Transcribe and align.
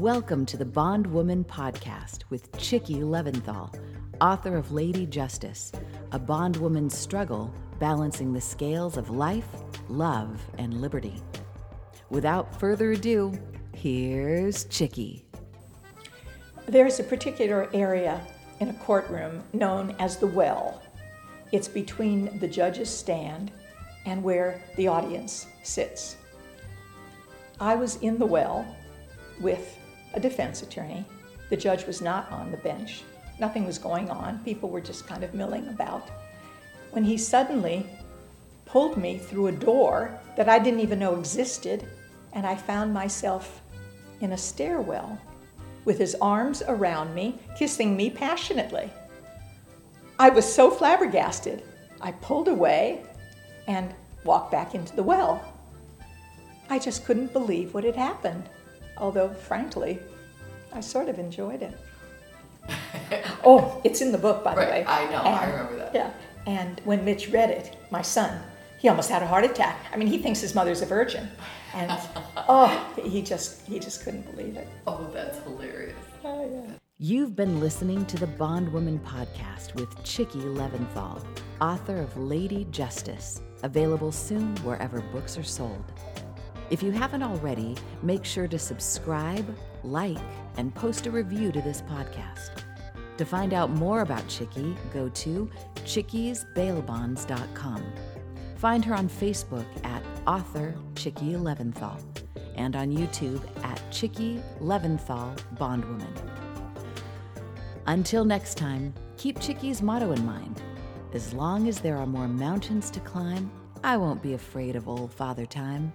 Welcome 0.00 0.46
to 0.46 0.56
the 0.56 0.64
Bondwoman 0.64 1.44
Podcast 1.44 2.22
with 2.30 2.56
Chickie 2.56 3.02
Leventhal, 3.02 3.78
author 4.22 4.56
of 4.56 4.72
Lady 4.72 5.04
Justice, 5.04 5.70
a 6.12 6.18
bondwoman's 6.18 6.96
struggle 6.96 7.52
balancing 7.78 8.32
the 8.32 8.40
scales 8.40 8.96
of 8.96 9.10
life, 9.10 9.46
love, 9.90 10.40
and 10.56 10.80
liberty. 10.80 11.22
Without 12.08 12.58
further 12.58 12.92
ado, 12.92 13.38
here's 13.74 14.64
Chickie. 14.64 15.26
There's 16.64 16.98
a 16.98 17.04
particular 17.04 17.68
area 17.74 18.26
in 18.60 18.70
a 18.70 18.74
courtroom 18.78 19.44
known 19.52 19.94
as 19.98 20.16
the 20.16 20.26
well. 20.26 20.80
It's 21.52 21.68
between 21.68 22.38
the 22.38 22.48
judge's 22.48 22.88
stand 22.88 23.52
and 24.06 24.22
where 24.22 24.64
the 24.78 24.88
audience 24.88 25.48
sits. 25.62 26.16
I 27.60 27.74
was 27.74 27.96
in 27.96 28.18
the 28.18 28.24
well 28.24 28.66
with 29.38 29.80
a 30.14 30.20
defense 30.20 30.62
attorney. 30.62 31.04
The 31.50 31.56
judge 31.56 31.86
was 31.86 32.00
not 32.00 32.30
on 32.32 32.50
the 32.50 32.56
bench. 32.58 33.02
Nothing 33.38 33.66
was 33.66 33.78
going 33.78 34.10
on. 34.10 34.38
People 34.44 34.68
were 34.68 34.80
just 34.80 35.06
kind 35.06 35.24
of 35.24 35.34
milling 35.34 35.68
about. 35.68 36.08
When 36.90 37.04
he 37.04 37.16
suddenly 37.16 37.86
pulled 38.66 38.96
me 38.96 39.18
through 39.18 39.48
a 39.48 39.52
door 39.52 40.18
that 40.36 40.48
I 40.48 40.58
didn't 40.58 40.80
even 40.80 40.98
know 40.98 41.18
existed, 41.18 41.86
and 42.32 42.46
I 42.46 42.54
found 42.54 42.94
myself 42.94 43.60
in 44.20 44.32
a 44.32 44.38
stairwell 44.38 45.18
with 45.84 45.98
his 45.98 46.14
arms 46.20 46.62
around 46.66 47.14
me, 47.14 47.38
kissing 47.58 47.96
me 47.96 48.08
passionately. 48.08 48.90
I 50.18 50.30
was 50.30 50.50
so 50.50 50.70
flabbergasted. 50.70 51.62
I 52.00 52.12
pulled 52.12 52.48
away 52.48 53.02
and 53.66 53.94
walked 54.24 54.52
back 54.52 54.74
into 54.74 54.94
the 54.94 55.02
well. 55.02 55.42
I 56.70 56.78
just 56.78 57.04
couldn't 57.04 57.32
believe 57.32 57.74
what 57.74 57.84
had 57.84 57.96
happened, 57.96 58.48
although, 58.96 59.28
frankly, 59.30 59.98
I 60.72 60.80
sort 60.80 61.08
of 61.08 61.18
enjoyed 61.18 61.62
it. 61.62 61.78
oh, 63.44 63.80
it's 63.84 64.00
in 64.00 64.12
the 64.12 64.18
book, 64.18 64.44
by 64.44 64.54
Right, 64.54 64.66
the 64.66 64.70
way. 64.72 64.84
I 64.86 65.10
know, 65.10 65.18
I 65.18 65.50
remember 65.50 65.76
that. 65.76 65.94
Yeah, 65.94 66.10
and 66.46 66.80
when 66.84 67.04
Mitch 67.04 67.28
read 67.30 67.50
it, 67.50 67.76
my 67.90 68.02
son, 68.02 68.40
he 68.78 68.88
almost 68.88 69.10
had 69.10 69.22
a 69.22 69.26
heart 69.26 69.44
attack. 69.44 69.84
I 69.92 69.96
mean, 69.96 70.08
he 70.08 70.18
thinks 70.18 70.40
his 70.40 70.54
mother's 70.54 70.82
a 70.82 70.86
virgin, 70.86 71.28
and 71.74 71.90
oh, 72.48 72.92
he 73.04 73.22
just 73.22 73.66
he 73.66 73.78
just 73.78 74.04
couldn't 74.04 74.30
believe 74.34 74.56
it. 74.56 74.68
Oh, 74.86 75.08
that's 75.12 75.38
hilarious. 75.40 75.96
Oh, 76.24 76.48
yeah. 76.50 76.74
You've 76.98 77.34
been 77.34 77.58
listening 77.58 78.06
to 78.06 78.16
the 78.16 78.28
Bondwoman 78.28 79.00
Podcast 79.00 79.74
with 79.74 80.04
Chickie 80.04 80.38
Leventhal, 80.38 81.24
author 81.60 81.96
of 82.00 82.16
Lady 82.16 82.64
Justice, 82.70 83.40
available 83.64 84.12
soon 84.12 84.54
wherever 84.58 85.00
books 85.00 85.36
are 85.36 85.42
sold. 85.42 85.84
If 86.72 86.82
you 86.82 86.90
haven't 86.90 87.22
already, 87.22 87.76
make 88.02 88.24
sure 88.24 88.48
to 88.48 88.58
subscribe, 88.58 89.46
like, 89.84 90.16
and 90.56 90.74
post 90.74 91.06
a 91.06 91.10
review 91.10 91.52
to 91.52 91.60
this 91.60 91.82
podcast. 91.82 92.62
To 93.18 93.26
find 93.26 93.52
out 93.52 93.68
more 93.68 94.00
about 94.00 94.26
Chickie, 94.26 94.74
go 94.90 95.10
to 95.10 95.50
chickiesbailbonds.com. 95.84 97.92
Find 98.56 98.82
her 98.86 98.94
on 98.94 99.10
Facebook 99.10 99.66
at 99.84 100.02
author 100.26 100.74
Chickie 100.94 101.34
Leventhal 101.34 102.00
and 102.54 102.74
on 102.74 102.90
YouTube 102.90 103.42
at 103.62 103.82
Chickie 103.90 104.42
Leventhal 104.58 105.38
Bondwoman. 105.58 106.14
Until 107.86 108.24
next 108.24 108.56
time, 108.56 108.94
keep 109.18 109.38
Chickie's 109.40 109.82
motto 109.82 110.12
in 110.12 110.24
mind. 110.24 110.62
As 111.12 111.34
long 111.34 111.68
as 111.68 111.80
there 111.80 111.98
are 111.98 112.06
more 112.06 112.28
mountains 112.28 112.88
to 112.92 113.00
climb, 113.00 113.50
I 113.84 113.98
won't 113.98 114.22
be 114.22 114.32
afraid 114.32 114.74
of 114.74 114.88
old 114.88 115.12
Father 115.12 115.44
Time. 115.44 115.92